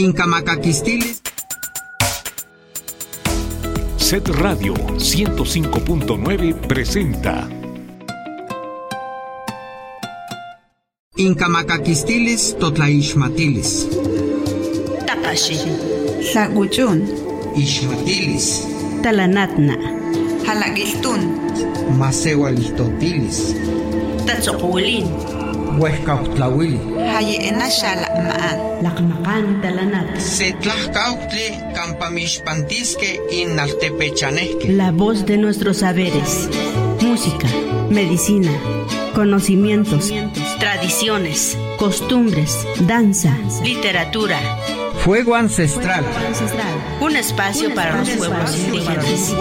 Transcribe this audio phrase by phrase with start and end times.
[0.00, 1.20] Incamacaquistilis.
[3.98, 7.44] Set Radio 105.9 presenta.
[11.16, 13.88] Incamacaquistilis totlaixmatilis.
[15.04, 15.60] Takashi.
[16.32, 17.04] Tlacuchun.
[17.56, 18.64] Ixmatilis.
[19.02, 19.76] Talanatna.
[20.48, 21.20] Halakiltun.
[22.00, 23.52] Maseualistotilis.
[24.24, 25.04] Tatsokulin.
[25.76, 26.99] Huescautlauili.
[27.20, 28.80] Xala'ma'an.
[29.60, 30.18] Talanat.
[31.74, 33.20] Campamixpantisque.
[34.68, 36.48] La voz de nuestros saberes.
[37.02, 37.46] Música,
[37.90, 38.50] medicina,
[39.14, 40.10] conocimientos,
[40.58, 44.38] tradiciones, costumbres, danza, literatura.
[45.04, 46.04] Fuego ancestral.
[47.00, 49.34] Un espacio para los pueblos indígenas.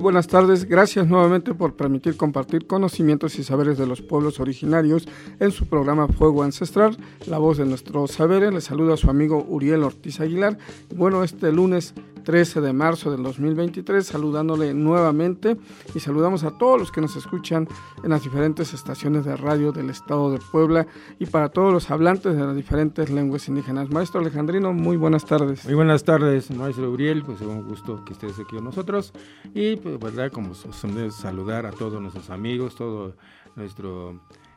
[0.00, 5.06] Buenas tardes, gracias nuevamente por permitir compartir conocimientos y saberes de los pueblos originarios
[5.38, 8.52] en su programa Fuego Ancestral, la voz de nuestros saberes.
[8.52, 10.58] Les saluda a su amigo Uriel Ortiz Aguilar.
[10.94, 15.56] Bueno, este lunes 13 de marzo del 2023, saludándole nuevamente
[15.94, 17.68] y saludamos a todos los que nos escuchan
[18.02, 20.86] en las diferentes estaciones de radio del estado de Puebla
[21.18, 23.90] y para todos los hablantes de las diferentes lenguas indígenas.
[23.90, 25.64] Maestro Alejandrino, muy buenas tardes.
[25.64, 29.12] Muy buenas tardes, maestro Uriel, pues es un gusto que estés aquí con nosotros
[29.54, 33.14] y pues verdad como saludar a todos nuestros amigos, todos
[33.56, 34.16] nuestros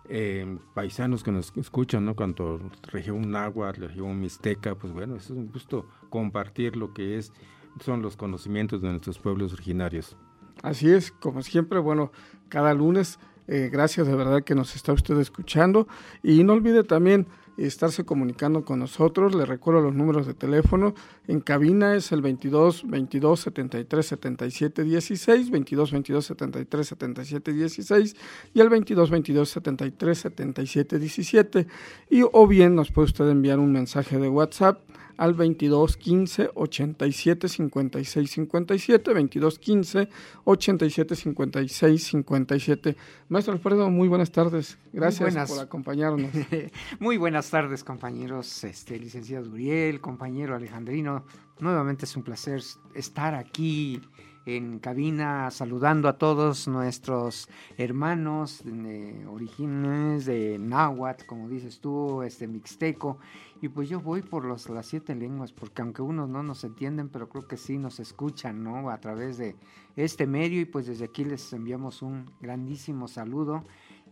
[0.10, 2.16] eh, paisanos que nos escuchan, ¿no?
[2.16, 2.60] Cuanto
[2.92, 7.32] región náhuatl, región mixteca, pues bueno, es un gusto compartir lo que es
[7.80, 10.18] son los conocimientos de nuestros pueblos originarios.
[10.62, 12.12] Así es, como siempre, bueno,
[12.50, 15.88] cada lunes, eh, gracias de verdad que nos está usted escuchando
[16.22, 19.36] y no olvide también estarse comunicando con nosotros.
[19.36, 20.94] Le recuerdo los números de teléfono.
[21.28, 28.16] En cabina es el 22 22 73 77 16, 22 22 73 77 16
[28.54, 31.68] y el 22 22 73 77 17.
[32.10, 34.80] Y o bien nos puede usted enviar un mensaje de WhatsApp
[35.18, 40.10] al 22 15 87 56 57, 22 15
[40.44, 42.98] 87 56 57.
[43.30, 44.78] Maestro Alfredo, muy buenas tardes.
[44.92, 46.32] Gracias por acompañarnos.
[47.00, 51.26] muy buenas tardes, compañeros, este licenciado Uriel, compañero Alejandrino.
[51.60, 52.62] Nuevamente es un placer
[52.94, 54.02] estar aquí
[54.46, 62.48] en cabina saludando a todos nuestros hermanos de orígenes de náhuatl, como dices tú, este
[62.48, 63.18] mixteco.
[63.62, 67.08] Y pues yo voy por los, las siete lenguas, porque aunque unos no nos entienden,
[67.08, 68.90] pero creo que sí nos escuchan, ¿no?
[68.90, 69.56] A través de
[69.96, 73.64] este medio y pues desde aquí les enviamos un grandísimo saludo.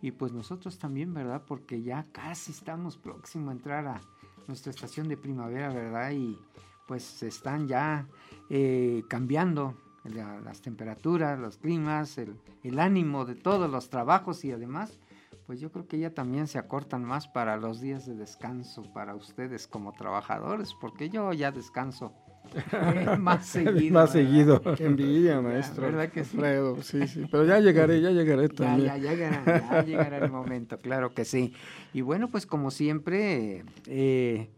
[0.02, 1.44] Y pues nosotros también, ¿verdad?
[1.46, 4.02] Porque ya casi estamos próximos a entrar a
[4.48, 6.12] nuestra estación de primavera, ¿verdad?
[6.12, 6.40] Y
[6.88, 8.08] pues están ya
[8.50, 15.00] eh, cambiando las temperaturas, los climas, el, el, ánimo de todos los trabajos y además,
[15.46, 19.16] pues yo creo que ya también se acortan más para los días de descanso para
[19.16, 22.14] ustedes como trabajadores, porque yo ya descanso
[23.20, 23.94] más seguido.
[24.00, 24.62] más seguido.
[24.78, 25.84] Qué envidia, maestro.
[25.84, 26.38] ¿Verdad que sí?
[26.38, 27.26] Alfredo, sí, sí.
[27.32, 28.88] Pero ya llegaré, ya llegaré también.
[28.88, 31.54] Ya, ya, llegará, ya llegará el momento, claro que sí.
[31.94, 34.50] Y bueno, pues como siempre, eh,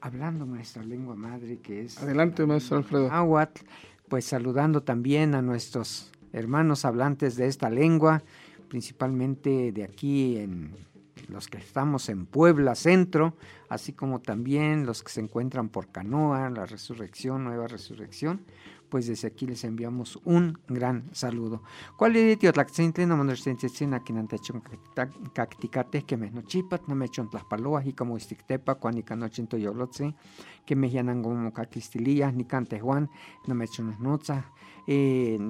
[0.00, 2.02] hablando nuestra lengua madre, que es...
[2.02, 3.08] Adelante, maestro Alfredo.
[3.08, 3.62] Náhuatl,
[4.08, 8.22] pues saludando también a nuestros hermanos hablantes de esta lengua,
[8.68, 10.72] principalmente de aquí en
[11.28, 13.36] los que estamos en Puebla Centro,
[13.68, 18.42] así como también los que se encuentran por Canoa, la Resurrección, Nueva Resurrección,
[18.94, 21.64] pues desde aquí les enviamos un gran saludo.
[21.96, 24.62] ¿Cuál es el no mandarsentzin aquí nantechon
[25.32, 30.14] cacticate que me nochipat no me echon tlaspaloas y como istictepa cuan y canochinto yolotzi
[30.64, 33.10] que me llanan como caquistilillas ni cante Juan
[33.48, 34.52] no me echon notza
[34.86, 35.40] eh,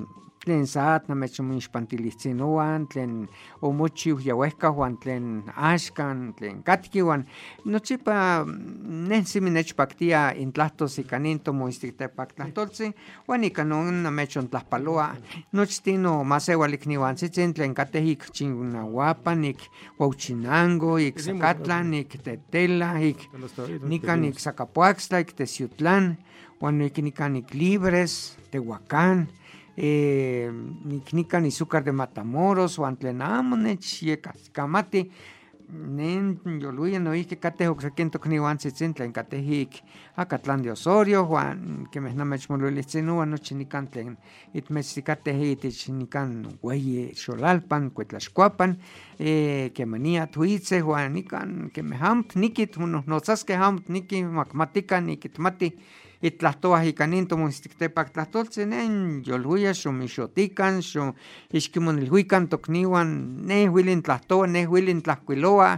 [0.44, 3.29] tlen saat namechon ixpantilistzinoan, tlen
[3.64, 7.25] omochiu yauehkahuan, tlen axkan, tlen katkihuan.
[7.64, 12.94] Nochipa nensimi nechpaktia intlahtos ikanin tomoistiktepaktlahtoltzin,
[13.26, 15.08] Juan ika no namechon tlaspaloa
[15.52, 19.61] nochtino masewalik niuantzitzin tlen kateh ik Chignahuapan, ik
[19.99, 23.29] Huauchinango, ik Zacatlan, ik Tetela, ik
[23.82, 26.17] nikan ik Zacapuaxtla, ik Teciutlán,
[26.61, 29.29] Juan ik nikan ik Libres, Tehuacán,
[29.76, 30.50] eh,
[30.85, 35.11] nik nikan Izúcar de Matamoros, Juan tlen amo nechyekamati,
[35.69, 39.81] nen yoluya noihki kateh oksekin tokniuantzitzin tlen kateh ik
[40.17, 44.17] Acatlán de Osorio, Juan kemeh namechmololihtzin uan nochi nikan tlen
[44.55, 48.76] itmechtsikateh itich nikan weyi Xolalpan, Cuetlaxcuapan,
[49.19, 55.73] eh, kemania tuitze Juan nikan kemeh amt nikit monotzaskeh amt niki makmatikan nikitmati
[56.25, 58.94] itlahtoah ika nin tomonitstiktepak tlahtoltzin nen
[59.26, 61.12] yoluya xomixotikan xo
[61.53, 63.11] ixkimonilhuikan tokniuan
[63.49, 65.71] neh uilin tlahtoa neh uilin tlahkuiloa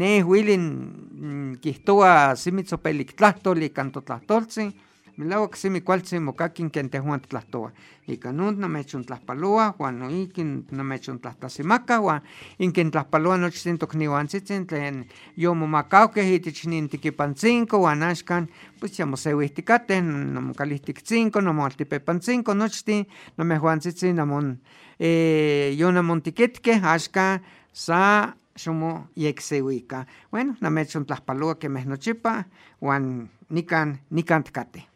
[0.00, 4.72] neh uilin mm, kihtoa simi tzopelik tlahtol ikan totlahtoltzin
[5.20, 7.70] melauak simi kualtzin mokakin ken tehuan titlahtoa
[8.08, 10.44] ika non namechontlahpaloa uan noihki
[10.78, 12.22] namechontlahtasimaka uan
[12.58, 15.04] inken tlahpaloa nochtin tokniuantzitzin tlen
[15.36, 18.48] yomomakauhkeh itich nin tikipantzinko uan axkan
[18.80, 20.02] pues ya moseuihtikateh
[20.36, 23.06] nomokalihtiktzinko nomoaltipepantzinko nochtin
[23.36, 24.58] nomejuantzitzin namon
[25.00, 27.40] eh, yonamontikitkeh axkan
[27.72, 30.04] sa xomo yekseuika.
[30.30, 32.44] Bueno, namechontlahpaloa kemeh nochipa
[32.80, 34.89] uan nikan nikan tkateh.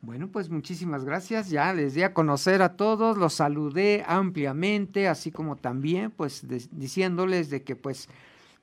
[0.00, 1.50] Bueno, pues muchísimas gracias.
[1.50, 7.50] Ya les di a conocer a todos, los saludé ampliamente, así como también, pues, diciéndoles
[7.50, 8.08] de que, pues,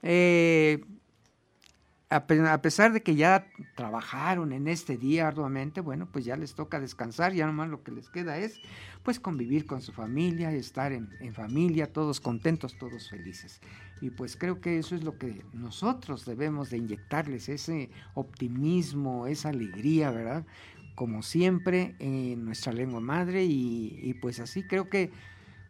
[0.02, 0.86] eh,
[2.10, 6.80] a pesar de que ya trabajaron en este día arduamente, bueno, pues ya les toca
[6.80, 8.62] descansar, ya nomás lo que les queda es,
[9.04, 13.60] pues, convivir con su familia, estar en, en familia, todos contentos, todos felices.
[14.02, 19.50] Y pues creo que eso es lo que nosotros debemos de inyectarles, ese optimismo, esa
[19.50, 20.46] alegría, ¿verdad?
[20.96, 25.12] Como siempre en nuestra lengua madre y, y pues así creo que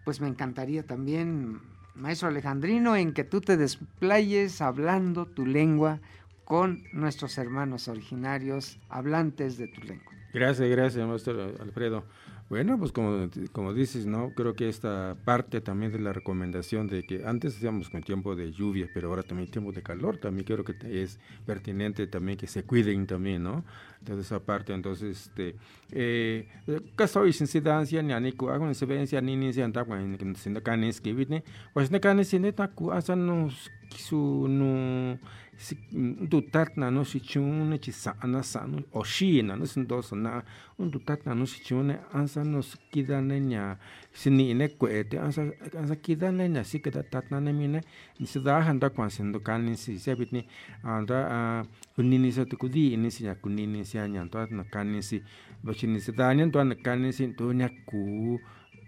[0.04, 1.60] pues me encantaría también,
[1.96, 6.00] maestro Alejandrino, en que tú te desplayes hablando tu lengua
[6.46, 10.14] con nuestros hermanos originarios, hablantes de tu lengua.
[10.32, 12.06] Gracias, gracias, maestro Alfredo.
[12.48, 14.30] Bueno, pues como, como dices, ¿no?
[14.36, 18.52] Creo que esta parte también de la recomendación de que antes hacíamos con tiempo de
[18.52, 22.64] lluvia, pero ahora también tiempo de calor, también creo que es pertinente también que se
[22.64, 23.66] cuiden también, ¿no?
[24.00, 25.56] Entonces esa parte, entonces, este,
[25.92, 26.48] eh,
[26.96, 31.02] caso y sensidancia, ni anico, hago en sevencia, ni ni se anda con sin canes
[31.02, 31.44] que vine,
[31.74, 33.72] pues ne canes sin eta ku asan nos
[34.12, 35.18] no
[35.58, 39.66] si du tatna no si chune chi sa na sa no o shi na no
[39.66, 40.44] sin dos na
[40.78, 43.78] un du tatna no si chune ansa nos kidane nya
[44.12, 45.48] sini ne kwete ansa
[45.80, 47.82] ansa kidane nya si keda tatna ne mine
[48.20, 50.46] ni se da handa kwan sin do kanin si se bitni
[50.84, 51.66] anda a
[51.96, 55.24] kunini sa tu kudi ni si nya kunini si nya to na kanin si
[55.64, 58.40] bachi ni se da nya to na kanin si to nya ku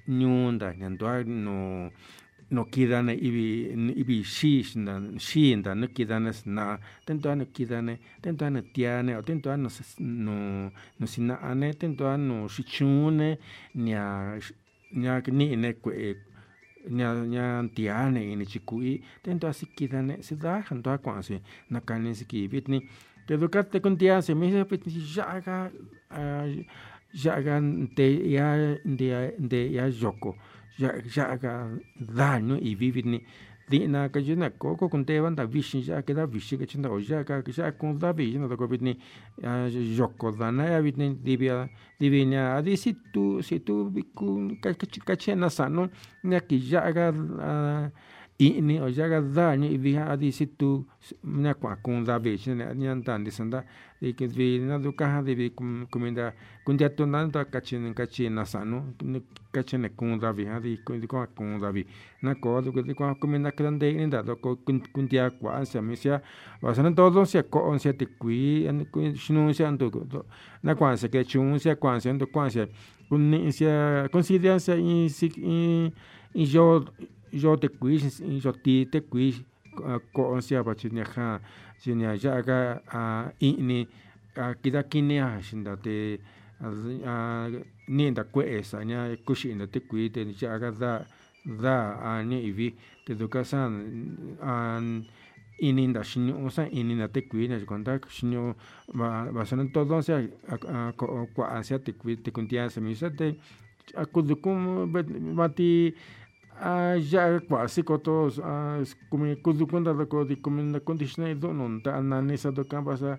[0.07, 1.91] nyunda nya to no
[2.49, 3.45] no kidane ibi
[4.01, 9.55] ibi shish na shinda no kidane na tento no kidane tento no tiane o tento
[9.55, 13.37] no s- no no sinane tento no shichune
[13.75, 14.39] nya
[14.93, 16.15] nya ni ne kwe
[16.89, 22.47] nya nya tiane ini chikui tento así kidane se da hanto akwansi na kane siki
[22.47, 22.79] bitni.
[23.27, 24.63] Te educate con tia se me se
[25.15, 25.69] yaga
[27.13, 27.59] yaga
[27.95, 28.55] de ya
[28.85, 30.35] de de ya yoko
[30.77, 31.69] ya ya ga
[31.99, 33.21] daño y vivir ni
[33.67, 36.63] di na ka jina ko ko kun te banda vishin ya ke da vishi ke
[36.65, 38.95] chinda o ya ka ya kun da vi na ko bitni
[39.97, 41.67] yoko da na ya bitni divia
[41.99, 44.71] divina adi si tu si tu kun ka
[45.03, 45.89] ka chena sano
[46.23, 47.11] na ki ya ga
[48.39, 50.85] ini ojagaza ni viha adisitu
[51.23, 53.63] na kwa kunda beche ne nyanta ndisanda
[54.01, 55.49] ike vi na dukaha de
[55.89, 58.93] comida kundia tonando kachin kachin na sano
[59.51, 61.85] kachin kunda viha de kundia kunda vi
[62.21, 64.55] na ko de kundia comida grande ni da ko
[64.93, 66.21] kundia kwa se misia
[66.61, 69.89] basan todo se ko se te kui en shinu se ando
[70.61, 72.67] na kwa se ke chun se kwa se ando kwa se
[73.09, 75.09] kunisia considerancia in
[75.43, 75.91] in
[76.33, 76.85] yo
[77.31, 79.33] yo te kui in yo ti te kui
[80.13, 81.39] ko on se ba chin ha
[81.79, 83.87] chin ya ya ga a ini
[84.35, 86.19] a kida kini a shinda te
[86.61, 87.47] a
[87.87, 91.05] ni nda kwe sa nya kushi nda te kui te ya ga da
[91.45, 93.71] da a ni ivi te do ka san
[94.41, 95.05] an
[95.59, 98.55] ini nda shinyo sa ini na te kui na konta shinyo
[98.93, 100.93] ba ba san todo se a
[101.33, 103.37] kwa asia te kui te kuntia se mi sa te
[103.95, 104.91] akudukum
[105.37, 106.16] bati Ah,
[107.11, 108.29] ya quasi coto
[109.09, 112.63] como kudu kunda da ko di como na condiciona do non ta na nesa do
[112.65, 113.17] campa sa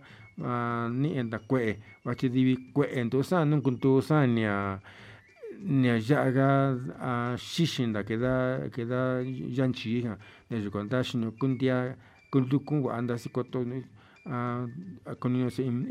[0.90, 4.44] ni en da kwe wa che di kwe en to sa non kunto sa ni
[4.44, 4.80] a
[5.60, 10.18] ni ya ga a shishin da queda queda yanchi ha
[10.50, 11.96] ne ju conta shin kuntia
[12.30, 13.82] kuntu kun anda si coto ni
[14.26, 14.66] a
[15.18, 15.86] konyo se in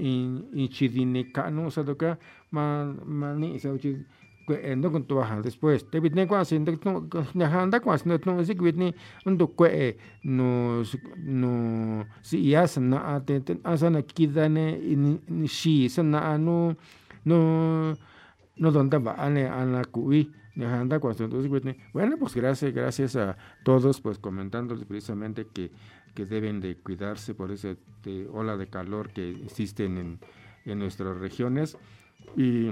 [0.53, 2.17] in chidine kanu sa do ka
[2.51, 4.03] ma ma ni sa uchi
[4.49, 8.45] endo con tu baja después te vitne kwa sin de no handa kwa sin no
[8.45, 10.83] si vitne undo kwe no
[11.17, 14.79] no si ya sana te asana kidane
[15.27, 16.75] ni shi sana no
[17.25, 17.93] no
[18.57, 24.01] no donde va ane ana kui handa entonces vitne bueno pues gracias gracias a todos
[24.01, 25.71] pues comentándoles precisamente que
[26.17, 27.75] que deben de cuidarse por esa
[28.33, 30.19] ola de calor que existen en,
[30.65, 31.77] en nuestras regiones.
[32.35, 32.71] Y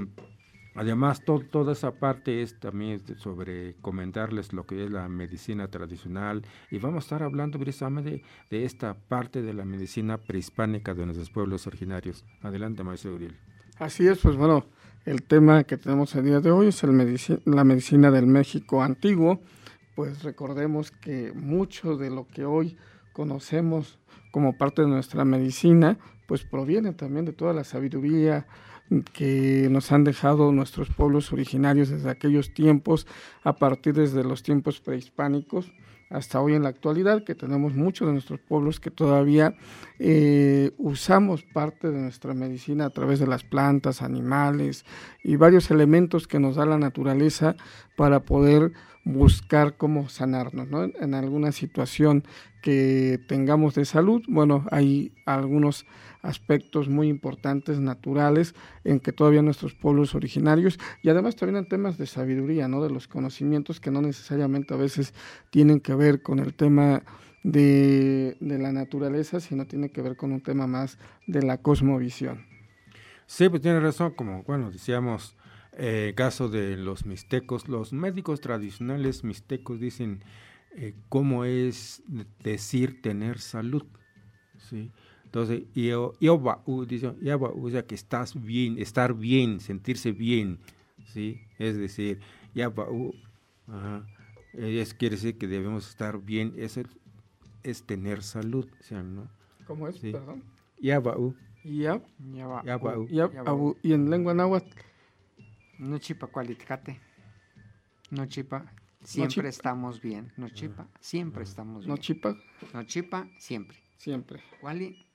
[0.75, 6.46] Además, to, toda esa parte es también sobre comentarles lo que es la medicina tradicional
[6.70, 11.05] y vamos a estar hablando precisamente de, de esta parte de la medicina prehispánica de
[11.05, 12.25] nuestros pueblos originarios.
[12.41, 13.38] Adelante, maestro Uriel.
[13.79, 14.65] Así es, pues bueno,
[15.05, 18.82] el tema que tenemos el día de hoy es el medici la medicina del México
[18.82, 19.41] antiguo.
[19.96, 22.77] Pues recordemos que mucho de lo que hoy
[23.13, 24.00] conocemos
[24.32, 28.48] como parte de nuestra medicina, pues proviene también de toda la sabiduría,
[29.13, 33.08] que nos han dejado nuestros pueblos originarios desde aquellos tiempos,
[33.44, 35.72] a partir desde los tiempos prehispánicos
[36.10, 39.56] hasta hoy en la actualidad, que tenemos muchos de nuestros pueblos que todavía
[40.00, 44.86] eh, usamos parte de nuestra medicina a través de las plantas, animales
[45.24, 47.56] y varios elementos que nos da la naturaleza
[47.96, 48.74] para poder
[49.06, 50.84] buscar cómo sanarnos, ¿no?
[50.84, 52.24] En alguna situación
[52.62, 55.86] que tengamos de salud, bueno, hay algunos
[56.24, 62.00] aspectos muy importantes naturales en que todavía nuestros pueblos originarios y además también en temas
[62.00, 62.82] de sabiduría, ¿no?
[62.82, 65.14] De los conocimientos que no necesariamente a veces
[65.52, 67.04] tienen que ver con el tema
[67.46, 70.98] de, de la naturaleza, sino tiene que ver con un tema más
[71.28, 72.44] de la cosmovisión.
[73.28, 75.36] Sí, pues tiene razón, como bueno, decíamos,
[75.74, 80.24] eh, caso de los mixtecos, los médicos tradicionales mixtecos dicen
[80.75, 82.02] eh, cómo es
[82.44, 83.86] decir tener salud,
[84.58, 84.92] ¿sí?
[85.25, 86.16] Entonces, yo
[86.88, 90.60] dice, o sea, que estás bien, estar bien, sentirse bien,
[91.14, 91.42] ¿sí?
[91.60, 92.22] Es decir,
[92.56, 92.74] ya
[93.68, 94.08] ajá,
[94.54, 96.84] eso quiere decir que debemos estar bien, eso
[97.66, 99.28] es tener salud, ¿no?
[99.66, 99.96] ¿Cómo es?
[99.98, 100.12] Sí.
[100.12, 100.44] Perdón.
[100.80, 101.36] Yabau.
[101.64, 102.04] Yab,
[102.64, 103.08] Yabau.
[103.08, 103.32] yab,
[103.82, 104.70] y en lengua náhuatl.
[105.80, 107.00] No chipa cualiticate.
[108.12, 108.72] No chipa.
[109.04, 109.48] Siempre chipa.
[109.50, 110.32] estamos bien.
[110.38, 110.88] No chipa.
[111.00, 111.90] Siempre estamos bien.
[111.90, 112.38] No chipa,
[112.74, 113.28] No chipa.
[113.40, 113.78] Siempre.
[113.98, 114.44] siempre.
[114.62, 115.06] Cuali.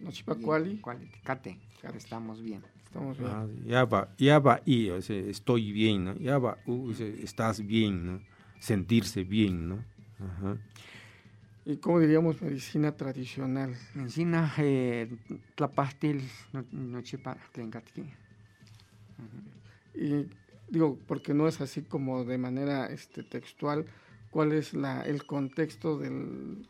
[0.00, 1.58] No chipa cuali, Cualiticate.
[1.80, 1.96] Cate.
[1.96, 2.62] Estamos bien.
[2.82, 3.30] estamos bien.
[3.30, 6.14] Ah, Yaba, yaba y, o sea, estoy bien, ¿no?
[6.16, 8.20] Yaba, o sea, estás bien, ¿no?
[8.58, 9.84] Sentirse bien, ¿no?
[10.18, 10.56] Ajá.
[11.70, 13.76] ¿Y cómo diríamos medicina tradicional?
[13.94, 15.08] Medicina, eh,
[15.54, 16.20] tlapastil,
[16.52, 18.02] no, no chipa, tlencatqui.
[19.94, 20.26] Y
[20.68, 23.86] digo, porque no es así como de manera este, textual,
[24.30, 26.66] ¿cuál es la, el contexto del,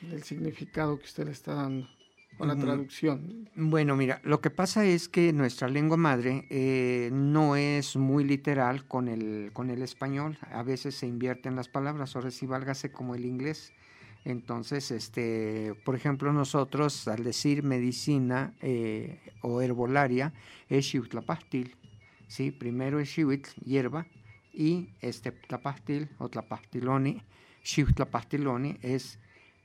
[0.00, 1.86] del significado que usted le está dando?
[2.38, 2.62] O la Ujú.
[2.62, 3.48] traducción.
[3.54, 8.84] Bueno, mira, lo que pasa es que nuestra lengua madre eh, no es muy literal
[8.88, 10.38] con el, con el español.
[10.50, 13.74] A veces se invierten las palabras, ahora sí válgase como el inglés.
[14.24, 20.32] Entonces, este, por ejemplo, nosotros al decir medicina eh, o herbolaria
[20.68, 21.74] es xiutlapastil,
[22.28, 22.50] ¿sí?
[22.50, 24.06] Primero es xiuitl, hierba,
[24.52, 27.22] y este tlapastil o tlapastiloni,
[27.62, 29.18] xiutlapastiloni es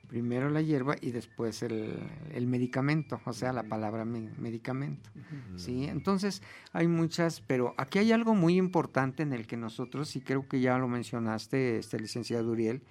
[0.08, 1.98] primero la hierba y después el,
[2.32, 5.10] el medicamento, o sea, la palabra me- medicamento.
[5.56, 5.84] ¿sí?
[5.84, 10.48] Entonces, hay muchas, pero aquí hay algo muy importante en el que nosotros, y creo
[10.48, 12.82] que ya lo mencionaste, este licenciado Uriel,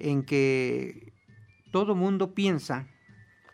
[0.00, 1.12] en que
[1.70, 2.86] todo mundo piensa,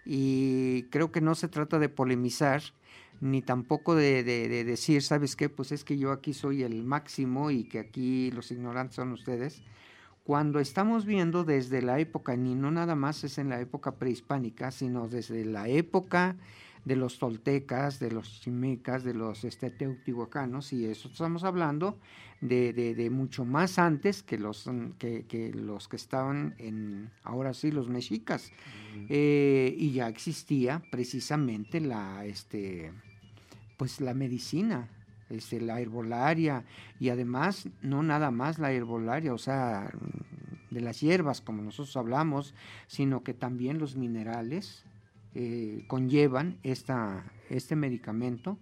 [0.04, 2.62] y creo que no se trata de polemizar,
[3.20, 5.48] ni tampoco de, de- de decir, ¿sabes qué?
[5.48, 9.62] Pues es que yo aquí soy el máximo y que aquí los ignorantes son ustedes.
[10.22, 14.70] Cuando estamos viendo desde la época, ni no nada más es en la época prehispánica,
[14.70, 16.36] sino desde la época
[16.86, 21.98] de los toltecas, de los chimecas, de los este, teotihuacanos, y eso estamos hablando
[22.40, 27.10] de, de- de mucho más antes que los, mm, que, que los que estaban en,
[27.24, 28.50] ahora sí, los mexicas.
[29.10, 32.92] Eh, y ya existía precisamente la, este,
[33.76, 34.88] pues la medicina,
[35.28, 36.64] este, la herbolaria,
[37.00, 39.90] y además no nada más la herbolaria, o sea,
[40.70, 42.54] de las hierbas como nosotros hablamos,
[42.86, 44.84] sino que también los minerales
[45.38, 48.58] eh, conllevan esta, este medicamento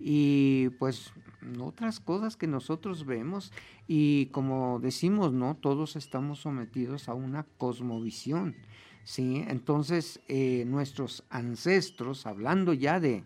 [0.00, 1.12] y pues
[1.60, 3.52] otras cosas que nosotros vemos
[3.86, 5.54] y como decimos, ¿no?
[5.54, 8.56] Todos estamos sometidos a una cosmovisión,
[9.04, 9.44] ¿sí?
[9.46, 13.22] Entonces, eh, nuestros ancestros, hablando ya de,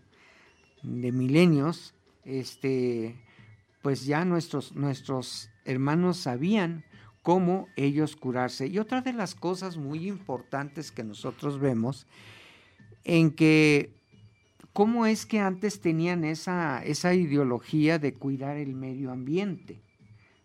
[0.83, 1.95] de milenios,
[2.27, 3.17] este,
[3.81, 6.85] pues ya nuestros, nuestros hermanos sabían
[7.23, 8.67] cómo ellos curarse.
[8.67, 12.07] Y otra de las cosas muy importantes que nosotros vemos,
[13.05, 13.93] en que
[14.73, 19.81] cómo es que antes tenían esa, esa ideología de cuidar el medio ambiente,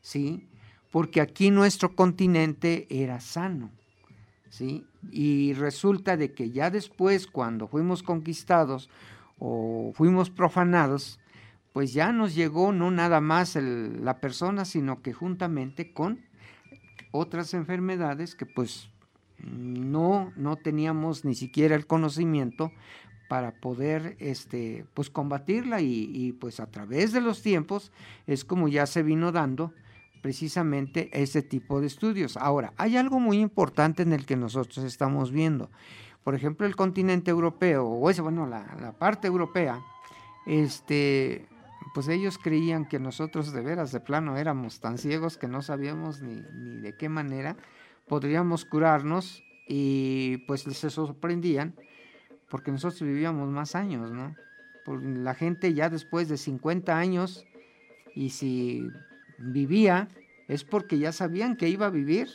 [0.01, 0.47] ¿sí?
[0.91, 3.71] Porque aquí nuestro continente era sano,
[4.50, 4.85] ¿sí?
[5.12, 8.89] Y resulta de que ya después, cuando fuimos conquistados
[9.38, 11.19] o fuimos profanados,
[11.74, 16.21] pues ya nos llegó no nada más la persona, sino que juntamente con
[17.12, 18.89] otras enfermedades que pues
[19.39, 22.72] no, no teníamos ni siquiera el conocimiento
[23.27, 27.92] para poder este, pues combatirla y, y, pues a través de los tiempos
[28.27, 29.74] es como ya se vino dando
[30.22, 32.38] precisamente ese tipo de estudios.
[32.38, 35.70] Ahora, hay algo muy importante en el que nosotros estamos viendo.
[36.24, 39.82] Por ejemplo, el continente europeo, o ese, bueno, la, la parte europea,
[40.48, 41.48] este,
[41.94, 46.22] pues ellos creían que nosotros de veras, de plano, éramos tan ciegos que no sabíamos
[46.22, 47.56] ni, ni de qué manera
[48.07, 51.75] podríamos curarnos y pues se sorprendían
[52.50, 54.35] porque nosotros vivíamos más años, ¿no?
[55.01, 57.45] La gente ya después de 50 años
[58.13, 58.88] y si
[59.39, 60.07] vivía
[60.47, 62.29] es porque ya sabían que iba a vivir,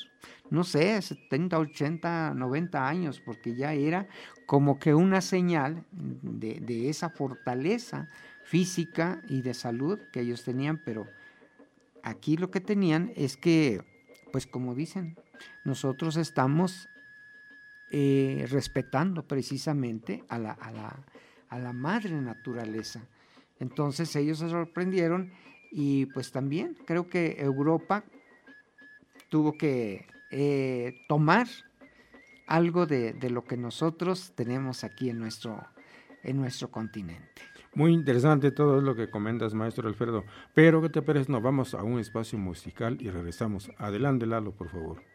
[0.50, 4.08] no sé, 70, 80, 90 años, porque ya era
[4.46, 8.08] como que una señal de esa fortaleza
[8.42, 11.06] física y de salud que ellos tenían, pero
[12.02, 13.80] aquí lo que tenían es que,
[14.32, 15.16] pues como dicen,
[15.64, 16.88] nosotros estamos
[17.90, 23.00] eh, respetando precisamente a la, madre naturaleza.
[23.59, 25.32] Entonces ellos se sorprendieron
[25.73, 28.04] y pues también creo que Europa
[29.28, 31.49] tuvo que eh, tomar
[32.47, 35.61] algo de, lo que nosotros tenemos aquí en nuestro,
[36.23, 37.42] en nuestro continente.
[37.75, 40.25] Muy interesante todo lo que comentas, maestro Alfredo.
[40.54, 41.30] Pero, ¿qué te parece?
[41.30, 43.70] Nos vamos a un espacio musical y regresamos.
[43.78, 45.09] Adelante, Lalo, por favor.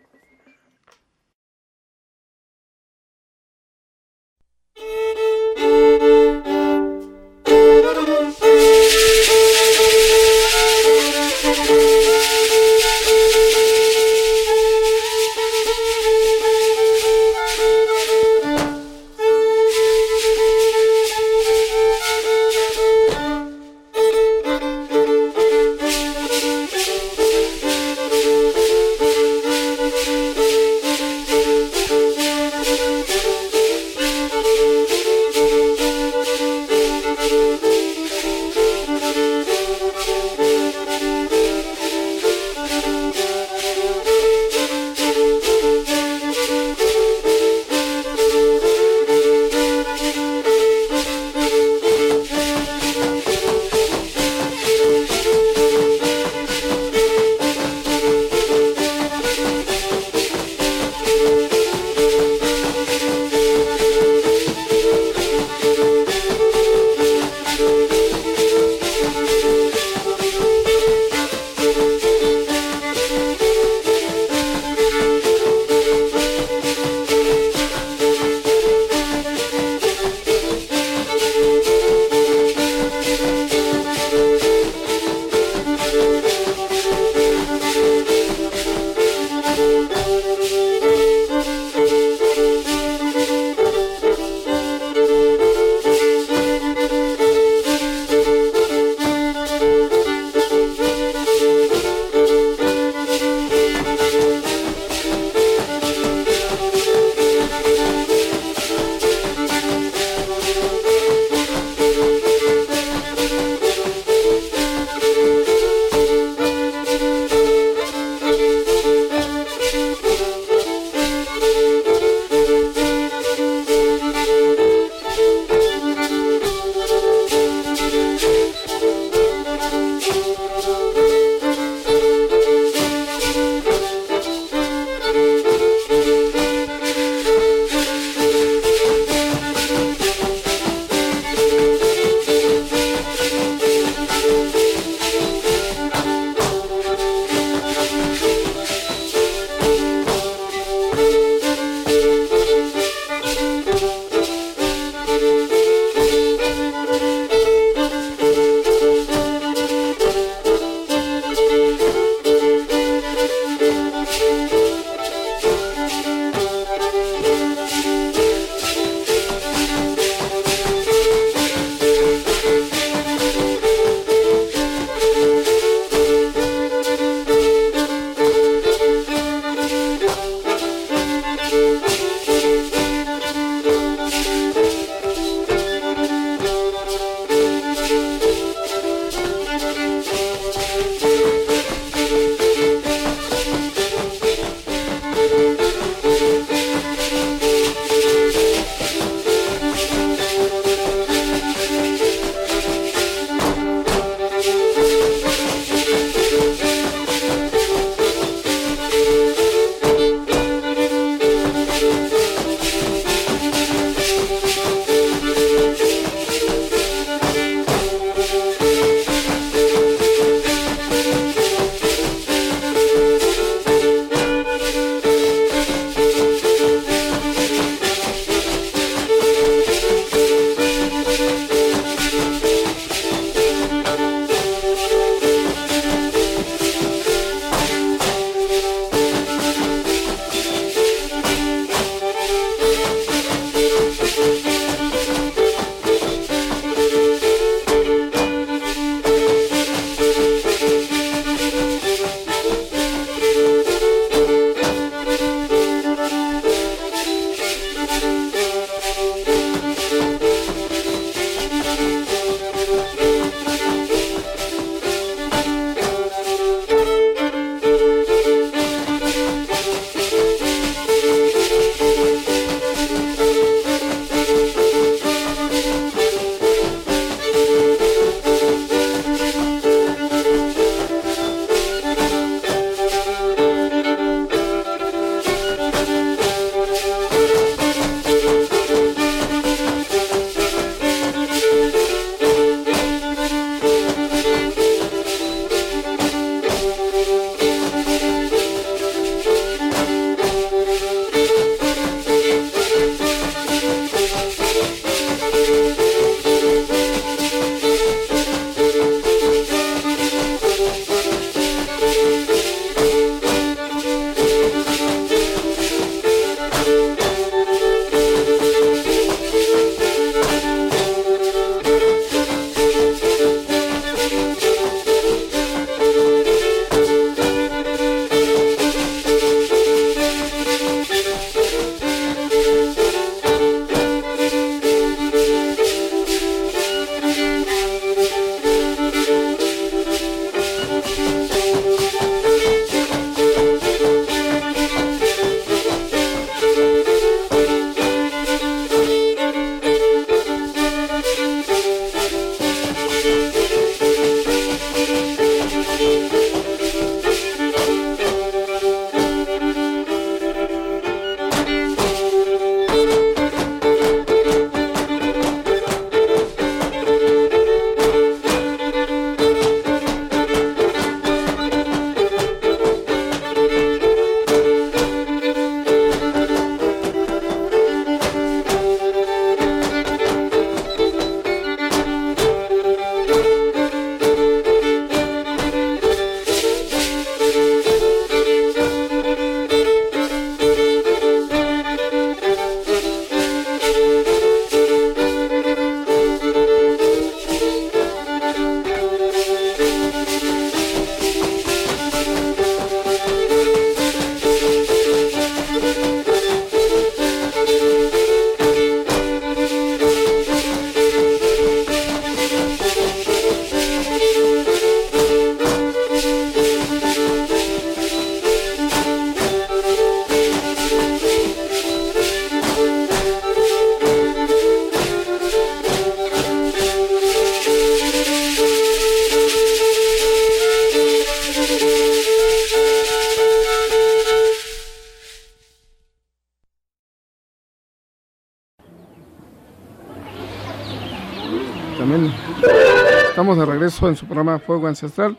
[444.16, 445.18] Programa Fuego Ancestral,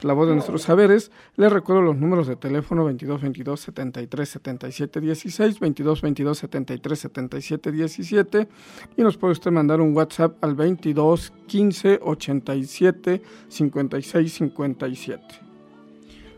[0.00, 1.12] la voz de nuestros saberes.
[1.36, 7.72] Les recuerdo los números de teléfono 22 22 73 77 16, 22 22 73 77
[7.72, 8.48] 17
[8.96, 15.22] y nos puede usted mandar un WhatsApp al 22 15 87 56 57.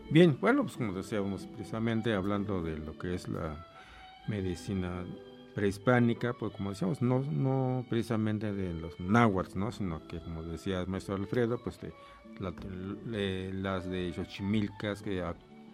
[0.09, 3.65] Bien, bueno, pues como decíamos, precisamente hablando de lo que es la
[4.27, 5.05] medicina
[5.53, 9.71] prehispánica, pues como decíamos, no, no precisamente de los náhuatl, ¿no?
[9.71, 15.23] sino que como decía el maestro Alfredo, pues de, las de Xochimilcas, que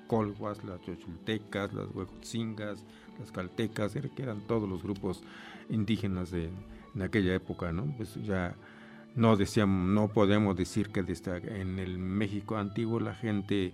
[0.07, 2.83] Colhuas, las Xochultecas, las Huejotzingas,
[3.19, 5.21] las Caltecas, que eran todos los grupos
[5.69, 6.49] indígenas de,
[6.95, 7.93] en aquella época, ¿no?
[7.97, 8.55] Pues ya
[9.15, 13.73] no decíamos, no podemos decir que en el México antiguo la gente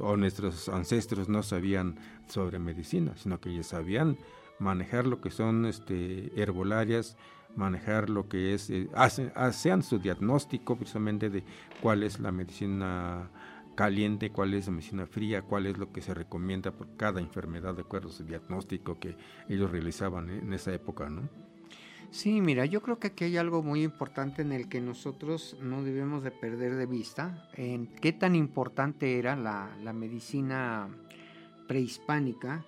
[0.00, 1.96] o nuestros ancestros no sabían
[2.28, 4.16] sobre medicina, sino que ya sabían
[4.58, 7.16] manejar lo que son este, herbolarias,
[7.56, 11.44] manejar lo que es, eh, hacen, su diagnóstico precisamente de
[11.80, 13.30] cuál es la medicina
[13.74, 17.74] caliente, cuál es la medicina fría, cuál es lo que se recomienda por cada enfermedad
[17.74, 19.16] de acuerdo a su diagnóstico que
[19.48, 21.28] ellos realizaban en esa época, ¿no?
[22.10, 25.82] Sí, mira, yo creo que aquí hay algo muy importante en el que nosotros no
[25.82, 30.88] debemos de perder de vista, en qué tan importante era la, la medicina
[31.66, 32.64] prehispánica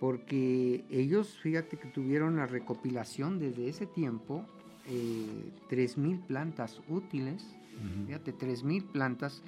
[0.00, 4.44] porque ellos, fíjate que tuvieron la recopilación desde ese tiempo,
[4.88, 7.44] eh, 3.000 plantas útiles,
[8.06, 9.42] fíjate, 3.000 plantas,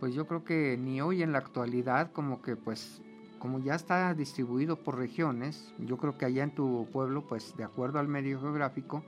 [0.00, 3.02] pues yo creo que ni hoy en la actualidad como que pues
[3.38, 7.64] como ya está distribuido por regiones, yo creo que allá en tu pueblo, pues de
[7.64, 9.04] acuerdo al medio geográfico,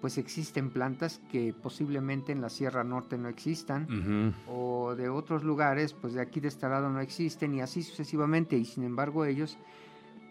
[0.00, 5.94] pues existen plantas que posiblemente en la Sierra Norte no existan, o de otros lugares,
[5.94, 9.58] pues de aquí de este lado no existen, y así sucesivamente, y sin embargo ellos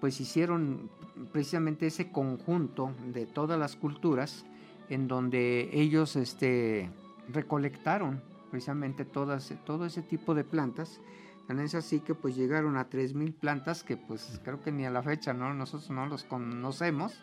[0.05, 0.91] pues hicieron
[1.31, 4.45] precisamente ese conjunto de todas las culturas
[4.87, 6.91] en donde ellos este,
[7.27, 11.01] recolectaron precisamente todas, todo ese tipo de plantas.
[11.47, 14.91] Tan es así que pues llegaron a 3.000 plantas que pues creo que ni a
[14.91, 15.51] la fecha ¿no?
[15.55, 17.19] nosotros no los conocemos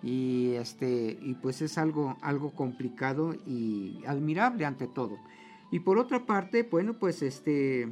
[0.00, 5.18] y, este, y pues es algo, algo complicado y admirable ante todo.
[5.72, 7.88] Y por otra parte, bueno pues este,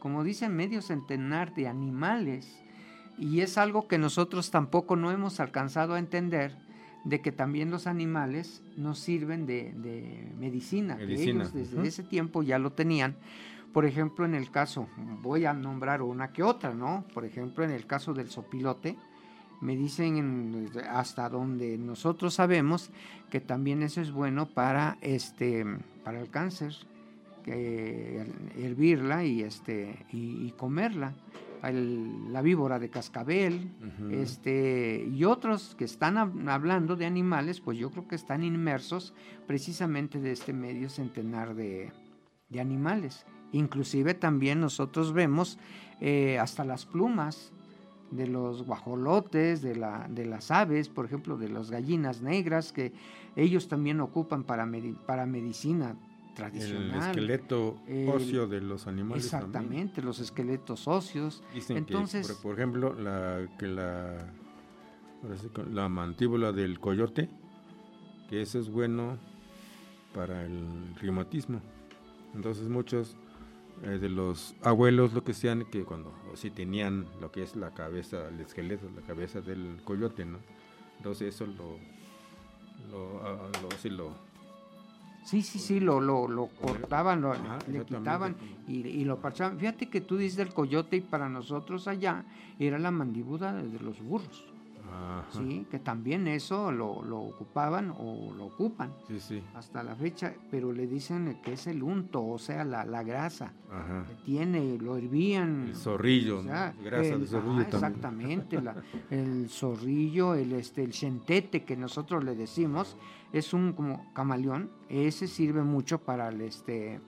[0.00, 2.62] como dicen medio centenar de animales
[3.20, 6.56] y es algo que nosotros tampoco no hemos alcanzado a entender,
[7.04, 12.58] de que también los animales nos sirven de, medicina, que ellos desde ese tiempo ya
[12.58, 13.16] lo tenían.
[13.74, 14.88] Por ejemplo, en el caso,
[15.22, 17.04] voy a nombrar una que otra, ¿no?
[17.14, 18.96] Por ejemplo, en el caso del sopilote,
[19.60, 22.90] me dicen hasta donde nosotros sabemos
[23.28, 25.66] que también eso es bueno para este
[26.02, 26.74] para el cáncer,
[27.44, 31.14] que hervirla y este y comerla
[31.62, 33.70] la víbora de cascabel,
[34.10, 36.16] este, y otros que están
[36.48, 39.12] hablando de animales, pues yo creo que están inmersos
[39.46, 41.92] precisamente de este medio centenar de,
[42.58, 43.26] animales.
[43.52, 45.58] Inclusive también nosotros vemos
[46.00, 47.52] eh, hasta las plumas
[48.10, 52.92] de los guajolotes, de, la, de las aves, por ejemplo, de las gallinas negras, que
[53.36, 54.68] ellos también ocupan para,
[55.06, 55.96] para medicina
[56.40, 57.18] tradicional.
[57.18, 57.76] El esqueleto
[58.08, 59.24] óseo de los animales.
[59.24, 61.42] Exactamente, los esqueletos óseos.
[61.68, 64.32] Entonces, por, ejemplo, la, que la,
[65.70, 67.28] la mandíbula del coyote,
[68.28, 69.18] que eso es bueno
[70.14, 71.60] para el reumatismo.
[72.34, 73.16] Entonces muchos
[73.82, 77.72] eh, de los abuelos lo que sean que cuando si tenían lo que es la
[77.72, 80.38] cabeza, el esqueleto, la cabeza del coyote, ¿no?
[80.98, 81.78] Entonces eso lo,
[82.90, 84.29] lo, ah, lo, lo
[85.22, 87.34] Sí, sí, sí, lo, lo, lo cortaban, lo,
[87.68, 89.58] le quitaban y, y, lo parchaban.
[89.58, 92.24] Fíjate que tú dices el coyote y para nosotros allá
[92.58, 94.44] era la mandíbula de los burros.
[95.30, 98.92] Sí, que también eso lo, lo, ocupaban o lo ocupan
[99.54, 103.52] hasta la fecha, pero le dicen que es el unto, o sea, la, la grasa
[104.08, 105.68] que tiene, lo hervían.
[105.68, 108.60] El zorrillo, grasa de zorrillo Exactamente,
[109.10, 112.96] el zorrillo, el, este, el chentete que nosotros le decimos,
[113.32, 117.00] es un como camaleón, ese sirve mucho para el este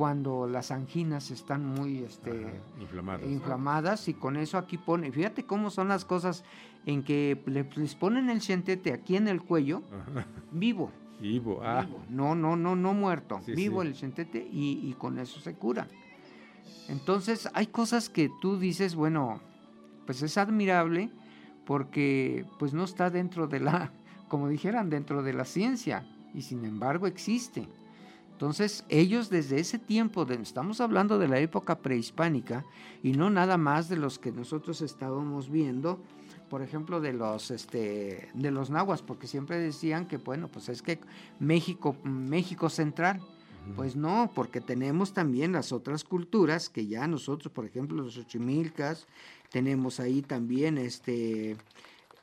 [0.00, 2.62] cuando las anginas están muy este,
[3.28, 4.08] inflamadas.
[4.08, 6.42] y con eso aquí pone, fíjate cómo son las cosas
[6.86, 9.82] en que les ponen el chentete aquí en el cuello,
[10.52, 10.90] vivo.
[11.20, 11.86] Vivo, ah.
[12.08, 15.86] No, no, no, no muerto, vivo el chentete y, y con eso se cura.
[16.88, 19.42] Entonces hay cosas que tú dices, bueno,
[20.06, 21.10] pues es admirable
[21.66, 23.92] porque pues no está dentro de la,
[24.28, 27.68] como dijeran, dentro de la ciencia y sin embargo existe.
[28.40, 32.64] Entonces ellos desde ese tiempo, estamos hablando de la época prehispánica
[33.02, 36.02] y no nada más de los que nosotros estábamos viendo,
[36.48, 40.80] por ejemplo, de los este de los nahuas, porque siempre decían que bueno, pues es
[40.80, 40.98] que
[41.38, 43.20] México México central.
[43.76, 49.06] Pues no, porque tenemos también las otras culturas que ya nosotros, por ejemplo, los ochimilcas,
[49.50, 51.58] tenemos ahí también este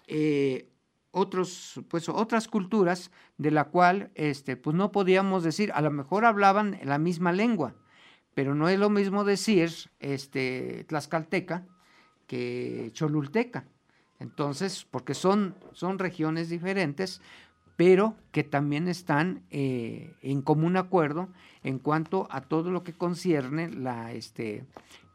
[0.08, 0.66] eh,
[1.12, 6.26] otros, pues otras culturas de la cual este, pues no podíamos decir, a lo mejor
[6.26, 7.76] hablaban la misma lengua,
[8.34, 11.66] pero no es lo mismo decir este, tlaxcalteca
[12.28, 13.66] que cholulteca.
[14.20, 17.22] Entonces, porque son, son regiones diferentes,
[17.76, 21.30] pero que también están eh, en común acuerdo
[21.64, 24.66] en cuanto a todo lo que concierne la, este,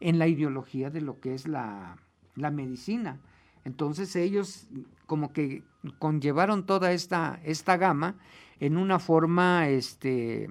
[0.01, 1.97] en la ideología de lo que es la,
[2.37, 3.21] la medicina.
[3.65, 4.69] Entonces ellos
[5.13, 5.63] como que
[5.99, 8.17] conllevaron toda esta, esta gama
[8.61, 10.49] en una forma, este,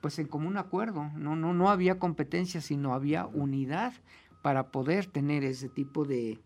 [0.00, 1.10] pues en común acuerdo.
[1.16, 3.92] No, no, no había competencia, sino había unidad
[4.40, 6.38] para poder tener ese tipo de,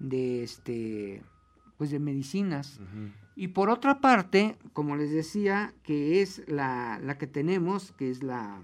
[0.00, 1.22] de este,
[1.78, 2.80] pues de medicinas.
[3.36, 8.24] Y por otra parte, como les decía, que es la, la que tenemos, que es
[8.24, 8.60] la,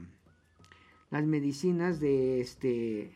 [1.10, 3.12] las medicinas de este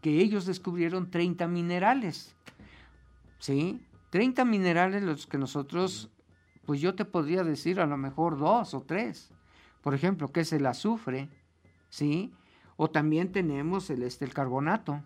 [0.00, 2.34] que ellos descubrieron 30 minerales.
[3.44, 3.78] ¿Sí?
[4.08, 6.08] 30 minerales los que nosotros,
[6.64, 9.34] pues yo te podría decir a lo mejor dos o tres.
[9.82, 11.28] Por ejemplo, que es el azufre,
[11.90, 12.32] ¿sí?
[12.78, 15.02] O también tenemos el, este, el carbonato,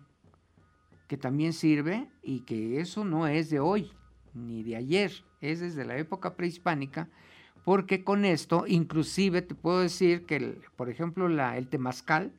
[1.09, 3.91] que también sirve y que eso no es de hoy
[4.33, 7.09] ni de ayer, es desde la época prehispánica,
[7.65, 12.31] porque con esto, inclusive te puedo decir que, por ejemplo, la, el temazcal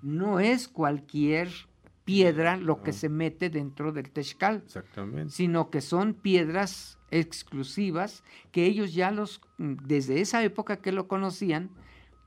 [0.00, 1.50] no es cualquier
[2.06, 5.30] piedra lo que se mete dentro del texcal, Exactamente.
[5.32, 11.68] sino que son piedras exclusivas que ellos ya los, desde esa época que lo conocían,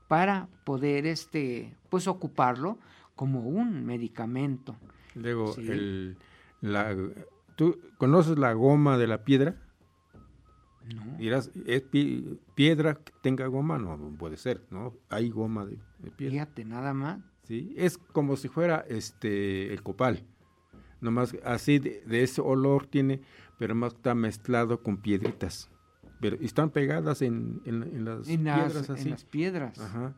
[0.06, 2.78] para poder, este, pues, ocuparlo
[3.16, 4.76] como un medicamento.
[5.14, 5.66] Luego, Sí.
[5.68, 6.16] el,
[6.60, 6.96] la,
[7.56, 9.54] ¿tú conoces la goma de la piedra?
[10.94, 11.16] ¿no?
[11.18, 13.78] Dirás, ¿es pi- piedra que tenga goma?
[13.78, 14.94] No, no puede ser, ¿no?
[15.10, 16.32] Hay goma de, de piedra.
[16.32, 17.20] Fíjate, nada más.
[17.50, 17.74] ¿Sí?
[17.76, 20.22] Es como si fuera este el copal.
[21.00, 23.22] Nomás así de, de ese olor tiene,
[23.58, 25.68] pero más está mezclado con piedritas.
[26.20, 29.08] Pero están pegadas en, en, en las En las, piedras en así.
[29.10, 29.78] las piedras.
[29.80, 30.14] Ajá.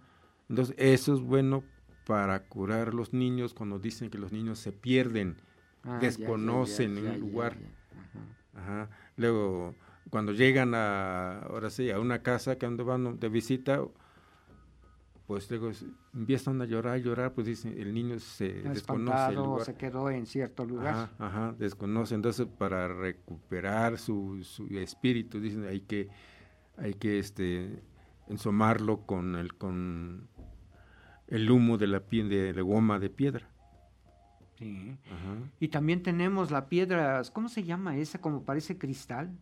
[0.50, 1.62] Entonces, eso es bueno
[2.06, 5.36] para curar a los niños cuando dicen que los niños se pierden,
[5.84, 7.56] Ah, ya, ya, desconocen ya, en un lugar.
[7.58, 8.60] ya.
[8.60, 8.82] Ajá.
[8.84, 8.90] Ajá.
[9.16, 9.74] Luego,
[10.10, 13.80] cuando llegan a, ahora sí, a una casa que van de visita,
[15.26, 15.70] pues luego
[16.14, 19.64] empiezan a llorar, llorar, pues dicen, el niño se desconoce el lugar.
[19.64, 20.88] se quedó en cierto lugar.
[20.94, 22.14] Ajá, ajá, desconoce.
[22.14, 26.08] Entonces, para recuperar su, su espíritu, dicen, hay que,
[26.76, 27.82] hay que este,
[28.28, 30.28] ensomarlo con el, con
[31.28, 33.48] el humo de la piel de, de goma de piedra.
[34.58, 34.96] Sí.
[35.06, 35.50] Ajá.
[35.60, 38.20] Y también tenemos la piedra, ¿cómo se llama esa?
[38.20, 39.36] Como parece cristal.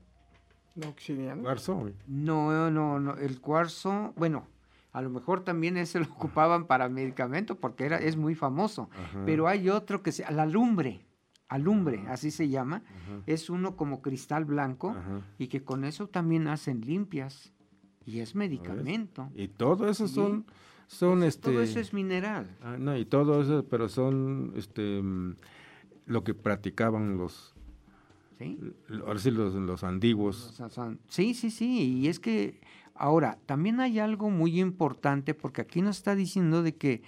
[0.76, 0.94] ¿No?
[1.42, 1.90] Cuarzo.
[2.06, 4.46] No, no, no, el cuarzo, bueno,
[4.92, 8.88] a lo mejor también ese lo ocupaban para medicamento porque era, es muy famoso.
[8.92, 9.22] Ajá.
[9.26, 11.06] Pero hay otro que se, la lumbre,
[11.48, 12.82] alumbre, así se llama.
[12.86, 13.22] Ajá.
[13.26, 14.94] Es uno como cristal blanco
[15.38, 17.52] y que con eso también hacen limpias.
[18.06, 19.28] Y es medicamento.
[19.34, 20.14] Y todo eso Sí.
[20.14, 20.46] son,
[20.88, 21.50] son este.
[21.52, 22.56] Todo eso es mineral.
[22.62, 25.36] ah, no, y todo eso, pero son este mm,
[26.06, 27.54] lo que practicaban los,
[28.38, 28.58] ¿sí?
[29.06, 30.60] ahora sí los, los antiguos.
[31.08, 32.60] Sí, sí, sí, y es que
[33.00, 37.02] ahora también hay algo muy importante porque aquí nos está diciendo de que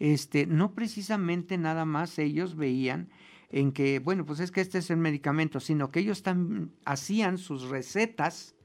[0.00, 3.08] este no precisamente nada más ellos veían
[3.50, 7.38] en que bueno, pues es que este es el medicamento, sino que ellos también hacían
[7.38, 8.56] sus recetas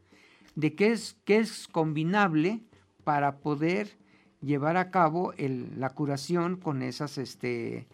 [0.55, 2.63] de qué es qué es combinable
[3.03, 3.97] para poder
[4.41, 7.87] llevar a cabo la curación con esas este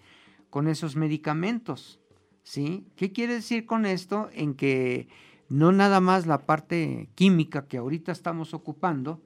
[0.49, 1.99] con esos medicamentos.
[2.43, 2.87] ¿Sí?
[2.95, 4.29] ¿Qué quiere decir con esto?
[4.33, 5.09] En que
[5.49, 9.21] no nada más la parte química que ahorita estamos ocupando,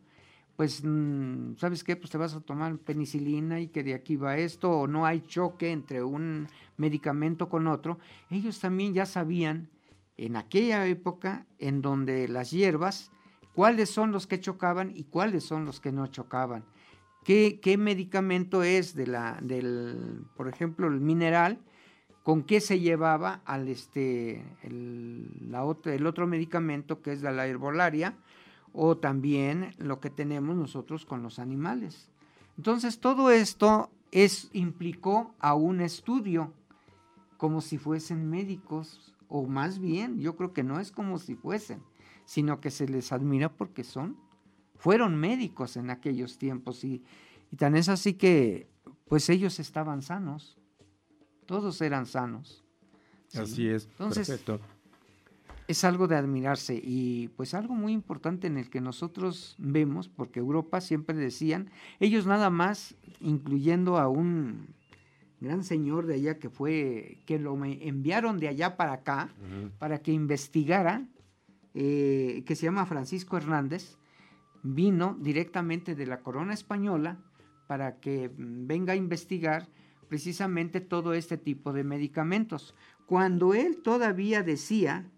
[0.56, 1.96] pues, mm, ¿sabes qué?
[1.96, 5.22] Pues te vas a tomar penicilina y que de aquí va esto, o no hay
[5.22, 7.98] choque entre un medicamento con otro.
[8.30, 9.70] Ellos también ya sabían
[10.18, 13.12] en aquella época en donde las hierbas,
[13.56, 16.64] cuáles son los que chocaban y cuáles son los que no chocaban.
[17.24, 21.60] ¿Qué, qué medicamento es de la, del, por ejemplo, el mineral?
[22.24, 27.46] Con qué se llevaba al este el, la otra- el otro medicamento que es la
[27.48, 28.16] herbolaria
[28.74, 32.10] o también lo que tenemos nosotros con los animales.
[32.58, 36.54] Entonces todo esto es implicó a un estudio
[37.38, 41.82] como si fuesen médicos o más bien yo creo que no es como si fuesen,
[42.26, 44.16] sino que se les admira porque son
[44.78, 47.04] fueron médicos en aquellos tiempos y,
[47.52, 48.68] y tan es así que
[49.08, 50.58] pues ellos estaban sanos
[51.46, 52.64] todos eran sanos.
[53.34, 54.60] Así es, Entonces, perfecto.
[55.68, 60.40] es algo de admirarse y pues algo muy importante en el que nosotros vemos, porque
[60.40, 64.68] Europa siempre decían, ellos nada más, incluyendo a un
[65.40, 69.34] gran señor de allá que fue, que lo enviaron de allá para acá,
[69.80, 71.08] para que investigara,
[71.74, 73.98] eh, que se llama Francisco Hernández,
[74.62, 77.18] vino directamente de la corona española
[77.68, 79.68] para que venga a investigar
[80.12, 82.76] precisamente todo este tipo de medicamentos.
[83.06, 85.10] Cuando él todavía decía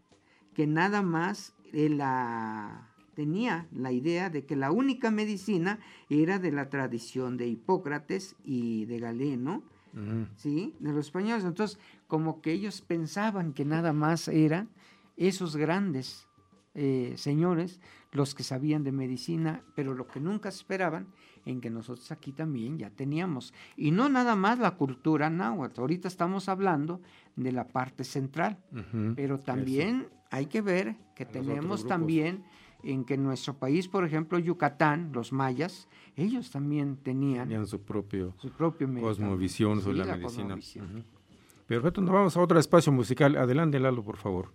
[0.54, 5.80] que nada más él la, tenía la idea de que la única medicina
[6.12, 9.64] era de la tradición de Hipócrates y de Galeno.
[10.36, 10.76] ¿sí?
[10.80, 11.44] De los españoles.
[11.44, 14.70] Entonces, como que ellos pensaban que nada más eran
[15.18, 16.28] esos grandes
[16.76, 17.80] eh, señores
[18.12, 21.08] los que sabían de medicina, pero lo que nunca esperaban
[21.46, 23.54] en que nosotros aquí también ya teníamos.
[23.76, 27.02] Y no nada más la cultura náhuatl, ahorita estamos hablando
[27.36, 28.58] de la parte central,
[29.16, 32.44] pero también hay que ver que A tenemos también
[32.84, 38.36] en que nuestro país, por ejemplo, Yucatán, los mayas, ellos también tenían Tenían su propio
[38.38, 40.58] su propio cosmovisión sobre Sí, la medicina.
[41.66, 43.38] Perfecto, nos vamos a otro espacio musical.
[43.38, 44.52] Adelante, Lalo, por favor.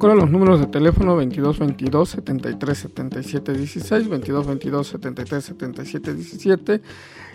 [0.00, 6.82] Les recuerdo los números de teléfono 2222 73 77 16, 2222 73 77 17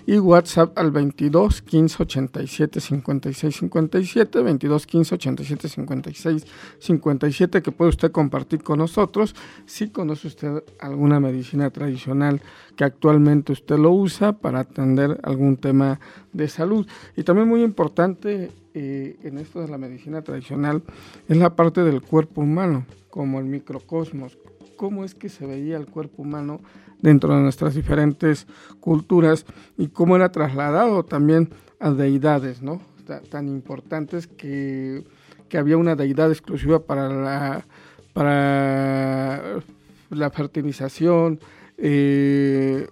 [0.08, 6.46] y WhatsApp al 22 15 87 56 57, 22 15 87 56
[6.80, 9.36] 57 que puede usted compartir con nosotros
[9.66, 12.42] si conoce usted alguna medicina tradicional
[12.76, 16.00] que actualmente usted lo usa para atender algún tema
[16.34, 16.86] de salud.
[17.16, 20.84] Y también muy importante eh, en esto de la medicina tradicional
[21.28, 24.38] es la parte del cuerpo humano, como el microcosmos,
[24.76, 26.62] cómo es que se veía el cuerpo humano
[27.02, 28.48] dentro de nuestras diferentes
[28.80, 29.46] culturas
[29.78, 31.50] y cómo era trasladado también
[31.80, 32.82] a deidades, ¿no?
[33.30, 35.04] tan importantes que,
[35.48, 37.66] que, había una deidad exclusiva para la,
[38.14, 39.62] para
[40.10, 41.40] la fertilización,
[41.78, 42.88] eh,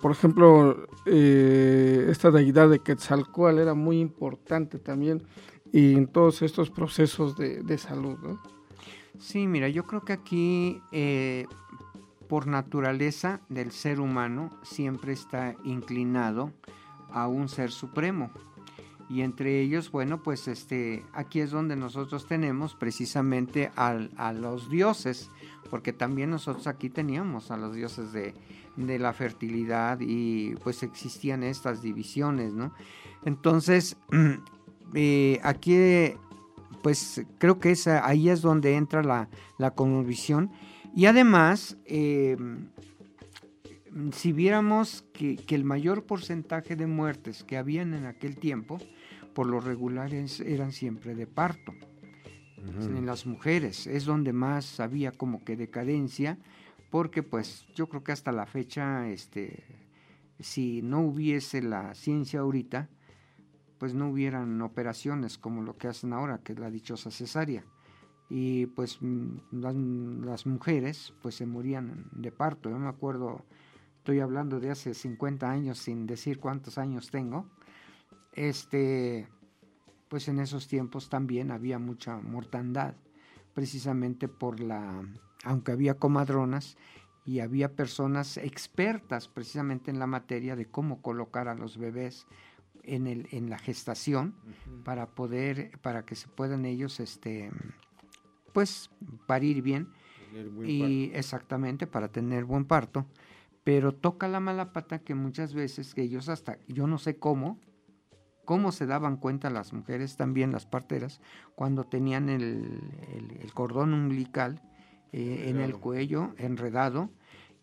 [0.00, 5.22] por ejemplo, eh, esta deidad de Quetzalcoatl era muy importante también
[5.72, 8.18] y en todos estos procesos de, de salud.
[9.18, 11.46] Sí, mira, yo creo que aquí eh,
[12.28, 16.52] por naturaleza del ser humano siempre está inclinado
[17.10, 18.30] a un ser supremo.
[19.08, 25.30] Y entre ellos, bueno, pues este, aquí es donde nosotros tenemos precisamente a los dioses,
[25.68, 28.34] porque también nosotros aquí teníamos a los dioses de,
[28.76, 32.72] de la fertilidad y pues existían estas divisiones, ¿no?
[33.24, 33.96] Entonces,
[34.94, 35.74] eh, aquí
[36.82, 39.28] pues creo que es, ahí es donde entra la,
[39.58, 40.50] la convicción.
[40.94, 42.68] Y además, em,
[44.12, 48.78] si viéramos que, el mayor porcentaje de muertes que habían en aquel tiempo,
[49.34, 51.72] por lo regulares eran siempre de parto.
[52.58, 56.38] En las mujeres es donde más había como que decadencia,
[56.90, 59.64] porque pues yo creo que hasta la fecha, este,
[60.38, 62.90] si no hubiese la ciencia ahorita,
[63.80, 67.64] pues no hubieran operaciones como lo que hacen ahora, que es la dichosa cesárea.
[68.28, 72.68] Y pues mm, las, mujeres pues se morían de parto.
[72.68, 73.46] Yo me acuerdo,
[73.96, 77.46] estoy hablando de hace 50 años sin decir cuántos años tengo.
[78.34, 79.26] Este,
[80.10, 82.96] pues en esos tiempos también había mucha mortandad,
[83.54, 85.02] precisamente por la,
[85.42, 86.76] aunque había comadronas
[87.24, 92.26] y había personas expertas precisamente en la materia de cómo colocar a los bebés
[92.84, 94.34] en, el, en la gestación
[94.84, 97.50] para poder, para que se puedan ellos, este,
[98.52, 98.90] pues,
[99.26, 99.88] parir bien.
[100.64, 103.06] Y exactamente para tener buen parto.
[103.64, 107.58] Pero toca la mala pata que muchas veces que ellos hasta, yo no sé cómo,
[108.44, 111.20] cómo se daban cuenta las mujeres también, las parteras,
[111.54, 112.80] cuando tenían el,
[113.40, 114.62] el, cordón umbilical
[115.12, 117.10] eh, en el cuello enredado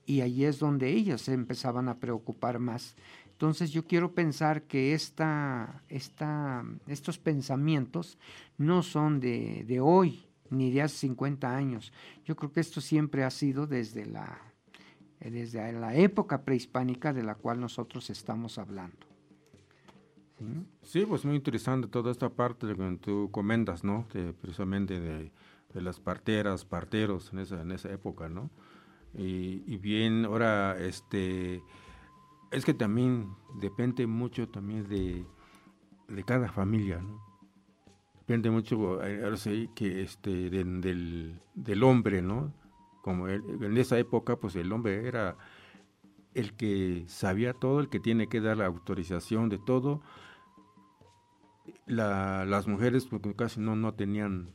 [0.05, 2.95] y ahí es donde ellas se empezaban a preocupar más
[3.37, 8.17] entonces yo quiero pensar que esta, esta, estos pensamientos
[8.57, 11.93] no son de, de, hoy ni de hace 50 años.
[12.25, 14.41] Yo creo que esto siempre ha sido desde la,
[15.19, 19.05] desde la época prehispánica de la cual nosotros estamos hablando.
[20.81, 21.05] ¿Sí?
[21.05, 24.07] pues muy interesante toda esta parte que tú comentas, ¿no?
[24.41, 25.31] precisamente de,
[25.75, 28.49] de, las parteras, parteros en esa, en esa época, ¿no?
[29.13, 31.61] Y bien, ahora, este
[32.51, 35.25] es que también depende mucho también de,
[36.25, 37.25] cada familia, ¿no?
[38.19, 42.53] Depende mucho, eh, ahora sí, que este, del, del, hombre, ¿no?
[43.01, 45.37] Como en esa época, pues el hombre era
[46.33, 50.01] el que sabía todo, el que tiene que dar la autorización de todo.
[51.85, 54.49] las mujeres pues, casi no, no tenían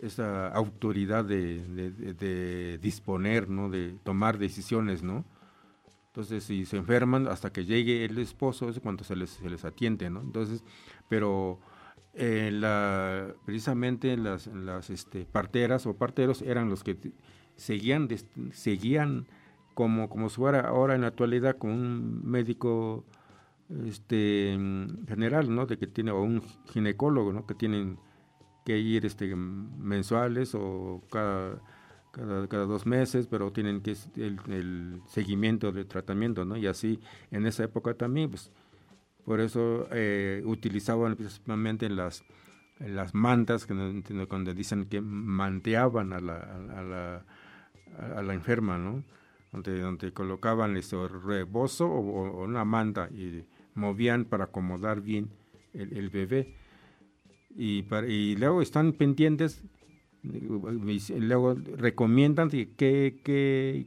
[0.00, 1.64] esa autoridad de,
[2.14, 3.70] de, disponer, ¿no?
[3.70, 5.24] De tomar decisiones, ¿no?
[6.10, 9.64] Entonces, si se enferman hasta que llegue el esposo, es cuando se les, se les
[9.64, 10.20] atiende, ¿no?
[10.20, 10.64] Entonces,
[11.08, 11.60] pero
[12.14, 16.98] eh, la, precisamente las, las este, parteras o parteros eran los que
[17.54, 18.08] seguían,
[18.52, 19.28] seguían
[19.74, 23.04] como, como si fuera ahora en la actualidad con un médico
[23.86, 24.58] este,
[25.06, 25.66] general, ¿no?
[25.66, 26.42] De que tiene, o un
[26.72, 27.46] ginecólogo, ¿no?
[27.46, 28.00] Que tienen
[28.64, 31.62] que ir este, mensuales o cada
[32.10, 36.56] cada, cada dos meses, pero tienen que el, seguimiento de tratamiento, ¿no?
[36.56, 37.00] Y así
[37.30, 38.50] en esa época también, pues,
[39.24, 42.24] por eso eh, utilizaban principalmente las,
[42.78, 43.74] las mantas, que
[44.28, 47.26] cuando dicen que manteaban a la, a, la,
[48.16, 49.04] a la enferma, ¿no?
[49.52, 53.44] Donde, donde colocaban ese rebozo o, una manta y
[53.74, 55.30] movían para acomodar bien
[55.74, 56.54] el, el bebé.
[57.56, 59.64] Y, para, y luego están pendientes
[60.22, 63.86] Luego recomiendan qué, qué,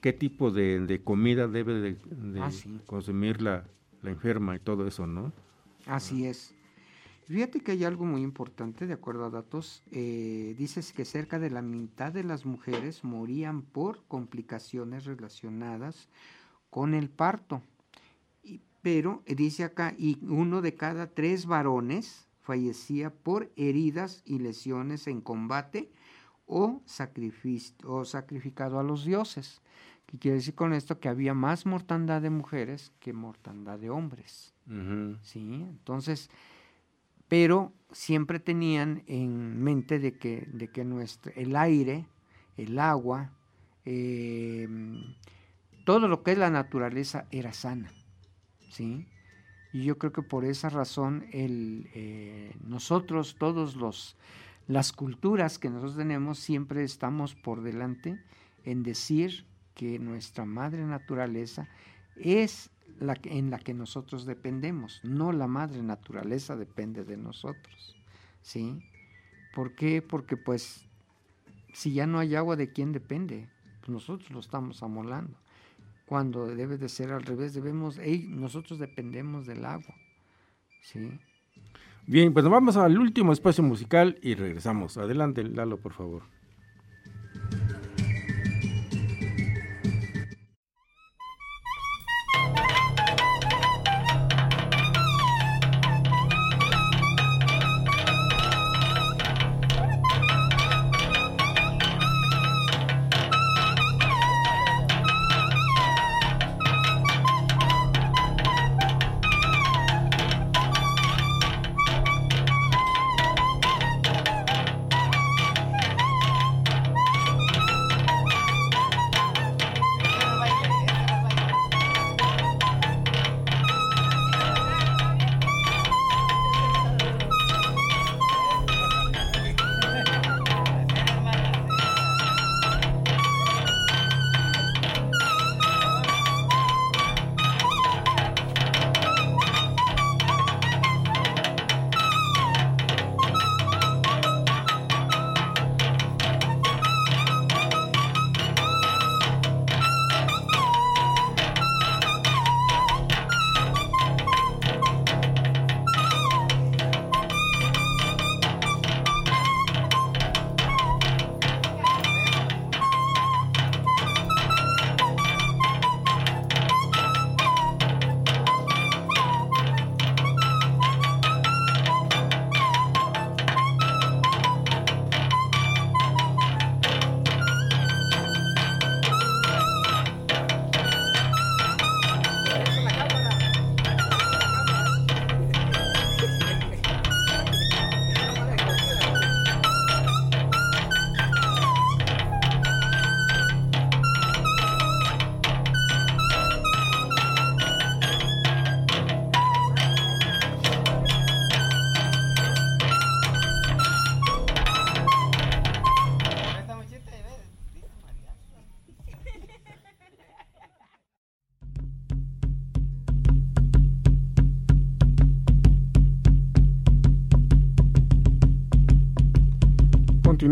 [0.00, 1.96] qué tipo de, comida debe de,
[2.40, 2.50] ah,
[2.86, 3.64] consumir la,
[4.04, 5.32] enferma y todo eso, ¿no?
[5.86, 6.54] Así es.
[7.26, 11.50] Fíjate que hay algo muy importante, de acuerdo a datos, eh, dices que cerca de
[11.50, 16.08] la mitad de las mujeres morían por complicaciones relacionadas
[16.68, 17.62] con el parto.
[18.42, 25.06] Y- pero dice acá, y uno de cada tres varones fallecía por heridas y lesiones
[25.06, 25.90] en combate
[26.46, 26.82] o,
[27.84, 29.62] o sacrificado a los dioses.
[30.06, 31.00] ¿Qué quiere decir con esto?
[31.00, 34.52] Que había más mortandad de mujeres que mortandad de hombres.
[35.22, 35.62] ¿sí?
[35.62, 36.28] Entonces,
[37.28, 42.06] pero siempre tenían en mente de que, de que nuestro, el aire,
[42.56, 43.32] el agua,
[43.84, 44.68] eh,
[45.86, 47.90] todo lo que es la naturaleza era sana,
[48.70, 49.06] ¿sí?
[49.72, 54.16] Y yo creo que por esa razón el, eh, nosotros, todos los
[54.68, 58.22] las culturas que nosotros tenemos, siempre estamos por delante
[58.64, 59.44] en decir
[59.74, 61.68] que nuestra madre naturaleza
[62.16, 62.70] es
[63.00, 67.96] la en la que nosotros dependemos, no la madre naturaleza depende de nosotros,
[68.42, 68.78] ¿sí?
[69.54, 70.00] ¿Por qué?
[70.00, 70.86] Porque pues
[71.72, 73.48] si ya no hay agua, ¿de quién depende?
[73.80, 75.36] Pues nosotros lo estamos amolando.
[76.12, 79.94] Cuando debe de ser al revés, debemos, ey, nosotros dependemos del agua,
[80.82, 81.18] ¿sí?
[82.06, 84.98] Bien, pues vamos al último espacio musical y regresamos.
[84.98, 86.24] Adelante, Lalo, por favor.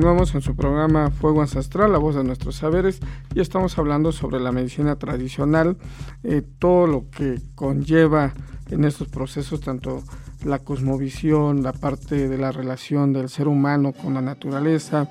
[0.01, 3.01] Continuamos en su programa Fuego Ancestral, la voz de nuestros saberes,
[3.34, 5.76] y estamos hablando sobre la medicina tradicional,
[6.24, 8.32] eh, todo lo que conlleva
[8.70, 10.03] en estos procesos, tanto
[10.42, 15.07] la cosmovisión, la parte de la relación del ser humano con la naturaleza,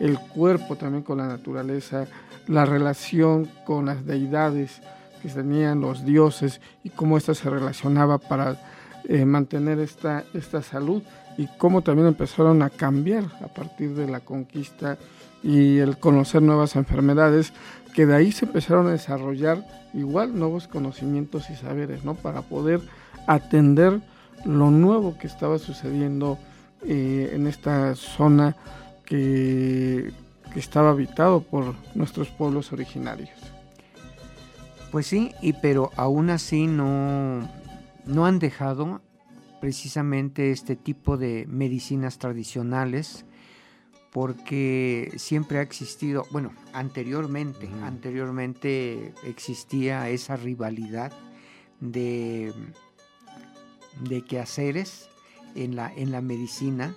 [0.00, 2.08] el cuerpo también con la naturaleza,
[2.48, 4.82] la relación con las deidades
[5.22, 8.60] que tenían los dioses y cómo ésta se relacionaba para
[9.04, 11.00] eh, mantener esta, esta salud
[11.36, 14.98] y cómo también empezaron a cambiar a partir de la conquista
[15.42, 17.52] y el conocer nuevas enfermedades,
[17.94, 22.14] que de ahí se empezaron a desarrollar igual nuevos conocimientos y saberes, ¿no?
[22.14, 22.80] Para poder
[23.26, 24.00] atender
[24.44, 26.38] lo nuevo que estaba sucediendo
[26.82, 28.56] eh, en esta zona
[29.04, 30.12] que,
[30.52, 33.30] que estaba habitado por nuestros pueblos originarios.
[34.90, 37.48] Pues sí, y pero aún así no,
[38.04, 39.00] no han dejado
[39.62, 43.24] precisamente este tipo de medicinas tradicionales
[44.10, 51.12] porque siempre ha existido, bueno, anteriormente, anteriormente existía esa rivalidad
[51.78, 52.52] de,
[54.00, 55.08] de quehaceres
[55.54, 56.96] en la, en la medicina,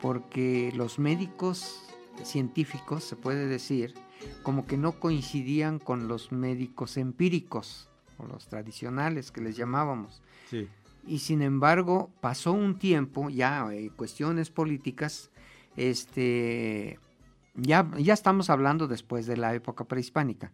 [0.00, 1.84] porque los médicos
[2.24, 3.94] científicos, se puede decir,
[4.42, 7.88] como que no coincidían con los médicos empíricos
[8.18, 10.20] o los tradicionales que les llamábamos.
[10.50, 10.68] Sí.
[11.06, 15.30] Y sin embargo pasó un tiempo, ya eh, cuestiones políticas,
[15.76, 16.98] este,
[17.54, 20.52] ya, ya estamos hablando después de la época prehispánica,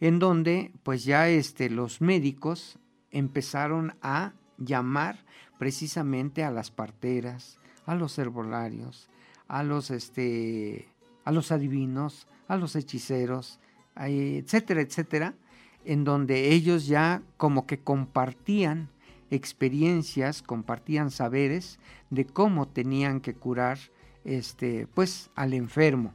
[0.00, 2.78] en donde pues ya este, los médicos
[3.10, 5.24] empezaron a llamar
[5.58, 9.08] precisamente a las parteras, a los herbolarios,
[9.48, 10.88] a los, este,
[11.24, 13.58] a los adivinos, a los hechiceros,
[13.96, 15.34] etcétera, etcétera,
[15.84, 18.88] en donde ellos ya como que compartían
[19.30, 21.78] experiencias, compartían saberes
[22.10, 23.78] de cómo tenían que curar
[24.24, 26.12] este, pues, al enfermo.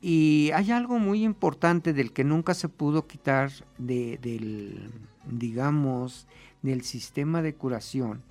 [0.00, 4.90] Y hay algo muy importante del que nunca se pudo quitar de, del,
[5.26, 6.26] digamos,
[6.62, 8.22] del sistema de curación,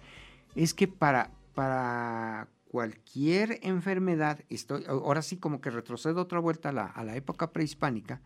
[0.55, 6.71] es que para, para cualquier enfermedad, estoy, ahora sí como que retrocedo otra vuelta a
[6.71, 8.21] la, a la época prehispánica,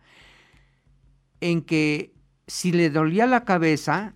[1.40, 2.14] en que
[2.46, 4.14] si le dolía la cabeza,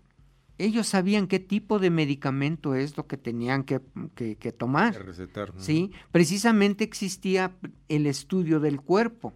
[0.59, 3.81] ellos sabían qué tipo de medicamento es lo que tenían que,
[4.57, 5.07] tomar.
[5.07, 5.53] recetar.
[5.57, 7.53] Sí, precisamente existía
[7.89, 9.33] el estudio del cuerpo.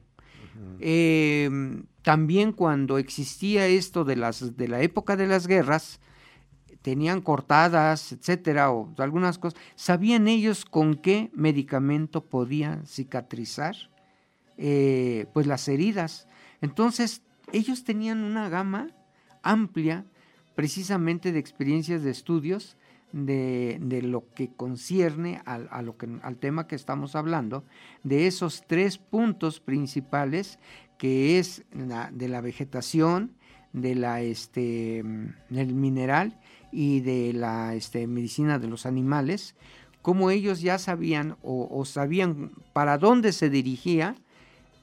[0.81, 6.01] Em, también cuando existía esto de, las, de la época de las guerras,
[6.83, 13.77] tenían cortadas, etcétera, o algunas cosas, sabían ellos con qué medicamento podían cicatrizar
[14.59, 16.27] eh, pues las heridas.
[16.61, 18.89] Entonces, ellos tenían una gama
[19.43, 20.05] amplia
[20.55, 22.77] precisamente de experiencias de estudios
[23.13, 27.65] de, lo que concierne al, a lo que, al tema que estamos hablando,
[28.03, 30.59] de esos tres puntos principales
[30.99, 33.33] que es de la vegetación,
[33.73, 35.03] de la, este,
[35.49, 36.39] del mineral
[36.71, 39.57] y de la este, medicina de los animales,
[40.01, 44.17] como ellos ya sabían o, sabían para dónde se dirigía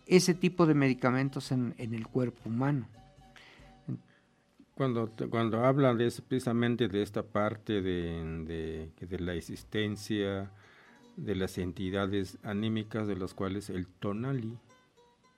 [0.08, 2.88] ese tipo de medicamentos en el cuerpo humano.
[4.80, 10.54] Cuando, cuando habla de precisamente de esta parte de, de, la existencia
[11.18, 14.58] de las entidades anímicas de las cuales el tonali,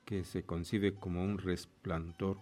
[0.05, 2.37] que se concibe como un resplandor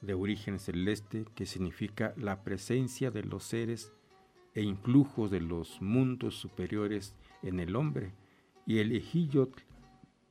[0.00, 3.92] de origen celeste, que significa la presencia de los seres
[4.52, 7.14] e influjos de los mundos superiores
[7.44, 8.10] en el hombre,
[8.66, 9.62] y el ejillotl,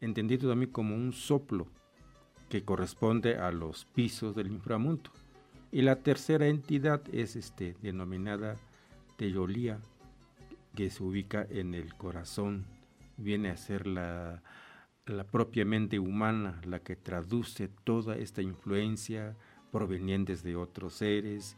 [0.02, 1.68] entendido también como un soplo,
[2.50, 5.10] que corresponde a los pisos del inframundo.
[5.76, 8.55] Y la tercera entidad es este, denominada
[9.17, 9.82] Teyolía,
[10.73, 12.65] que se ubica en el corazón,
[13.17, 14.41] viene a ser la,
[15.05, 19.36] la propia mente humana, la que traduce toda esta influencia
[19.69, 21.57] provenientes de otros seres,